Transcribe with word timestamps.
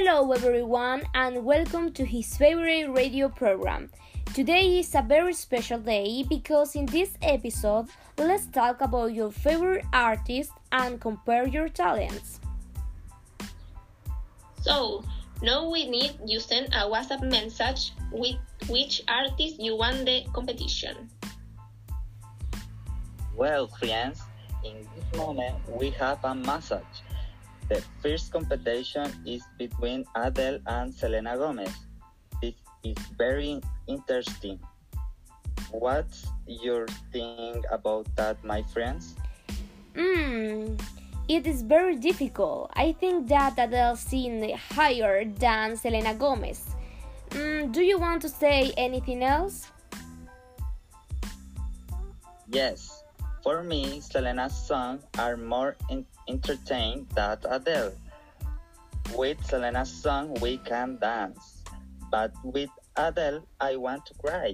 Hello, 0.00 0.30
everyone, 0.30 1.02
and 1.12 1.44
welcome 1.44 1.90
to 1.94 2.04
his 2.04 2.36
favorite 2.36 2.86
radio 2.88 3.28
program. 3.28 3.90
Today 4.32 4.78
is 4.78 4.94
a 4.94 5.02
very 5.02 5.34
special 5.34 5.80
day 5.80 6.22
because 6.22 6.76
in 6.76 6.86
this 6.86 7.18
episode, 7.20 7.88
let's 8.16 8.46
talk 8.46 8.80
about 8.80 9.12
your 9.12 9.32
favorite 9.32 9.84
artist 9.92 10.52
and 10.70 11.00
compare 11.00 11.48
your 11.48 11.68
talents. 11.68 12.38
So, 14.62 15.02
now 15.42 15.68
we 15.68 15.90
need 15.90 16.14
you 16.24 16.38
send 16.38 16.68
a 16.68 16.86
WhatsApp 16.86 17.28
message 17.28 17.90
with 18.12 18.36
which 18.68 19.02
artist 19.08 19.58
you 19.58 19.74
won 19.74 20.04
the 20.04 20.22
competition. 20.32 21.10
Well, 23.34 23.66
friends, 23.66 24.22
in 24.62 24.86
this 24.94 25.18
moment 25.18 25.56
we 25.68 25.90
have 25.90 26.22
a 26.22 26.36
message. 26.36 27.02
The 27.68 27.84
first 28.00 28.32
competition 28.32 29.12
is 29.26 29.44
between 29.58 30.04
Adele 30.16 30.58
and 30.66 30.94
Selena 30.94 31.36
Gomez. 31.36 31.72
This 32.40 32.54
is 32.82 32.96
very 33.16 33.60
interesting. 33.86 34.58
What's 35.70 36.26
your 36.46 36.86
thing 37.12 37.62
about 37.70 38.08
that, 38.16 38.42
my 38.42 38.62
friends? 38.72 39.16
Hmm, 39.94 40.80
it 41.28 41.46
is 41.46 41.60
very 41.60 41.96
difficult. 41.96 42.70
I 42.72 42.92
think 42.92 43.28
that 43.28 43.58
Adele 43.58 43.96
sing 43.96 44.56
higher 44.72 45.26
than 45.26 45.76
Selena 45.76 46.14
Gomez. 46.14 46.64
Mm, 47.30 47.72
do 47.72 47.82
you 47.82 47.98
want 47.98 48.22
to 48.22 48.30
say 48.30 48.72
anything 48.78 49.22
else? 49.22 49.68
Yes, 52.48 52.97
for 53.48 53.64
me, 53.64 53.98
Selena's 54.04 54.52
songs 54.52 55.00
are 55.16 55.34
more 55.34 55.74
in- 55.88 56.04
entertaining 56.28 57.08
than 57.16 57.38
Adele. 57.48 57.96
With 59.16 59.40
Selena's 59.40 59.88
song, 59.88 60.36
we 60.44 60.60
can 60.68 61.00
dance, 61.00 61.64
but 62.12 62.28
with 62.44 62.68
Adele, 63.00 63.40
I 63.58 63.76
want 63.80 64.04
to 64.04 64.12
cry. 64.20 64.52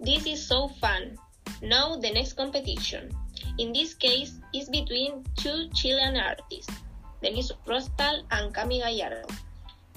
This 0.00 0.28
is 0.28 0.44
so 0.44 0.68
fun. 0.76 1.16
Now 1.62 1.96
the 1.96 2.12
next 2.12 2.36
competition. 2.36 3.08
In 3.56 3.72
this 3.72 3.94
case, 3.96 4.36
is 4.52 4.68
between 4.68 5.24
two 5.40 5.72
Chilean 5.72 6.20
artists, 6.20 6.76
Denise 7.24 7.56
Rosenthal 7.64 8.20
and 8.36 8.52
Cami 8.52 8.84
Gallardo. 8.84 9.24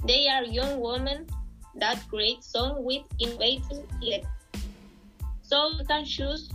They 0.07 0.31
are 0.31 0.47
young 0.47 0.79
women 0.79 1.27
that 1.75 1.99
create 2.07 2.39
songs 2.39 2.79
with 2.79 3.03
innovative 3.19 3.83
lyrics. 3.99 4.31
So 5.43 5.75
you 5.75 5.83
can 5.83 6.05
choose 6.05 6.47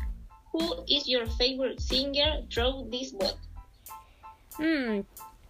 who 0.55 0.87
is 0.87 1.09
your 1.11 1.27
favorite 1.35 1.83
singer 1.83 2.47
through 2.47 2.87
this 2.87 3.11
vote. 3.11 3.43
Hmm. 4.55 5.03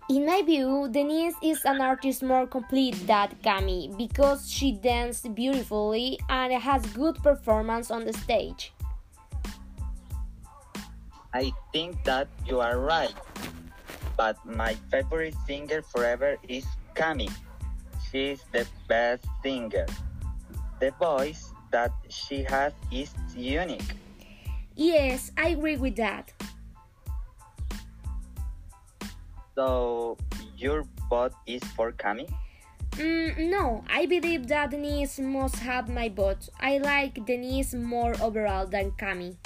In 0.08 0.24
my 0.24 0.40
view, 0.40 0.88
Denise 0.90 1.36
is 1.42 1.64
an 1.64 1.80
artist 1.80 2.22
more 2.22 2.46
complete 2.46 2.96
than 3.06 3.28
Cami 3.44 3.92
because 3.96 4.48
she 4.48 4.72
danced 4.72 5.28
beautifully 5.34 6.18
and 6.28 6.52
has 6.52 6.84
good 6.96 7.16
performance 7.22 7.90
on 7.90 8.04
the 8.04 8.12
stage. 8.12 8.72
I 11.34 11.52
think 11.72 12.02
that 12.04 12.28
you 12.46 12.60
are 12.60 12.78
right, 12.78 13.12
but 14.16 14.36
my 14.44 14.72
favorite 14.90 15.36
singer 15.46 15.82
forever 15.82 16.36
is 16.48 16.64
Cami. 16.96 17.28
She 18.08 18.36
is 18.36 18.40
the 18.52 18.66
best 18.88 19.26
singer. 19.42 19.86
The 20.80 20.92
voice 20.96 21.52
that 21.72 21.92
she 22.08 22.44
has 22.44 22.72
is 22.92 23.12
unique. 23.36 24.03
Yes, 24.76 25.30
I 25.38 25.54
agree 25.54 25.76
with 25.76 25.96
that. 25.96 26.32
So 29.54 30.18
your 30.58 30.84
vote 31.08 31.34
is 31.46 31.62
for 31.78 31.92
Cami? 31.92 32.26
Mm, 32.98 33.50
no, 33.50 33.84
I 33.90 34.06
believe 34.06 34.46
that 34.48 34.70
Denise 34.70 35.18
must 35.18 35.56
have 35.56 35.88
my 35.88 36.08
vote. 36.08 36.48
I 36.60 36.78
like 36.78 37.24
Denise 37.26 37.74
more 37.74 38.14
overall 38.22 38.66
than 38.66 38.90
Cami. 38.92 39.36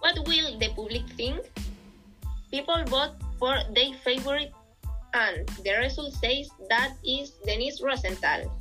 What 0.00 0.20
will 0.28 0.58
the 0.58 0.68
public 0.76 1.08
think? 1.16 1.48
People 2.50 2.84
vote 2.86 3.16
for 3.38 3.56
their 3.72 3.92
favorite 4.04 4.52
and 5.14 5.48
the 5.64 5.72
result 5.80 6.12
says 6.12 6.50
that 6.68 6.92
is 7.06 7.32
Denise 7.46 7.80
Rosenthal. 7.80 8.52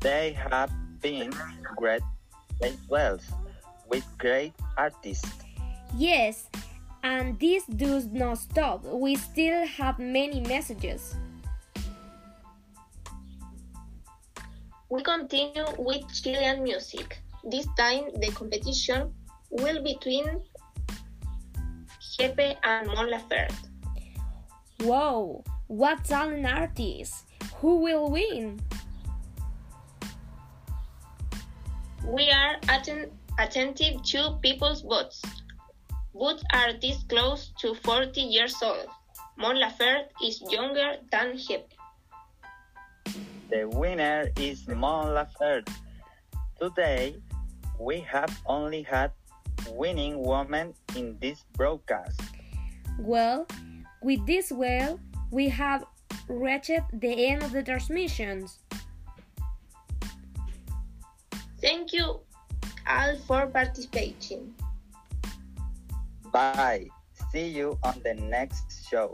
They 0.00 0.32
have 0.32 0.70
been 1.00 1.30
great 1.76 2.02
well 2.88 3.18
with 3.88 4.04
great 4.18 4.52
artists. 4.76 5.30
Yes, 5.96 6.48
and 7.02 7.38
this 7.38 7.64
does 7.66 8.06
not 8.06 8.38
stop. 8.38 8.84
We 8.84 9.14
still 9.16 9.66
have 9.66 9.98
many 9.98 10.40
messages. 10.40 11.14
We 14.88 15.02
continue 15.02 15.66
with 15.78 16.02
Chilean 16.12 16.62
music. 16.62 17.22
This 17.44 17.66
time 17.76 18.10
the 18.20 18.30
competition 18.34 19.12
will 19.50 19.82
between 19.82 20.42
Jepe 22.18 22.56
and 22.64 22.86
Mon 22.88 23.10
Laferte. 23.10 23.54
Wow, 24.80 25.42
what 25.66 26.04
talent 26.04 26.46
artist! 26.46 27.24
Who 27.60 27.78
will 27.78 28.10
win? 28.10 28.60
We 32.04 32.30
are 32.30 32.56
atten- 32.68 33.10
attentive 33.38 34.02
to 34.04 34.38
people's 34.42 34.82
votes. 34.82 35.22
are 36.52 36.72
this 36.80 37.02
close 37.08 37.52
to 37.60 37.74
40 37.74 38.20
years 38.20 38.56
old. 38.62 38.88
Mon 39.36 39.56
Laferte 39.56 40.08
is 40.24 40.40
younger 40.50 40.96
than 41.12 41.36
Jepe. 41.36 41.76
The 43.50 43.68
winner 43.68 44.30
is 44.36 44.66
Mon 44.66 45.14
Laferte. 45.14 45.70
Today, 46.60 47.16
we 47.78 48.00
have 48.00 48.32
only 48.46 48.82
had 48.82 49.12
winning 49.70 50.22
women 50.22 50.74
in 50.96 51.18
this 51.20 51.44
broadcast. 51.52 52.20
Well, 52.98 53.46
with 54.02 54.24
this 54.26 54.50
well, 54.50 54.98
we 55.30 55.48
have 55.48 55.84
reached 56.28 56.80
the 56.92 57.26
end 57.28 57.42
of 57.42 57.52
the 57.52 57.62
transmissions. 57.62 58.58
Thank 61.66 61.92
you 61.92 62.20
all 62.86 63.16
for 63.26 63.48
participating. 63.48 64.54
Bye. 66.30 66.86
See 67.32 67.48
you 67.48 67.76
on 67.82 68.00
the 68.04 68.14
next 68.14 68.88
show. 68.88 69.12